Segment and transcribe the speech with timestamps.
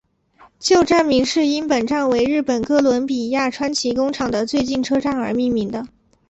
[0.57, 5.71] 旧站名是因本站为日本哥伦比亚川崎工厂的最近车站而命名。